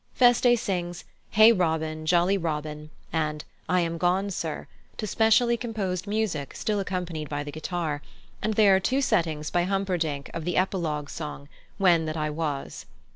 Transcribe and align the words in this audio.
Feste 0.15 0.57
sings 0.57 1.03
"Hey, 1.29 1.51
Robin, 1.51 2.07
jolly 2.07 2.35
Robin" 2.35 2.89
and 3.13 3.45
"I 3.69 3.81
am 3.81 3.99
gone, 3.99 4.31
sir," 4.31 4.65
to 4.97 5.05
specially 5.05 5.57
composed 5.57 6.07
music 6.07 6.55
still 6.55 6.79
accompanied 6.79 7.29
by 7.29 7.43
the 7.43 7.51
guitar, 7.51 8.01
and 8.41 8.55
there 8.55 8.75
are 8.75 8.79
two 8.79 9.01
settings 9.01 9.51
by 9.51 9.65
Humperdinck 9.65 10.31
of 10.33 10.43
the 10.43 10.57
epilogue 10.57 11.11
song, 11.11 11.49
"When 11.77 12.05
that 12.05 12.17
I 12.17 12.31
was." 12.31 12.87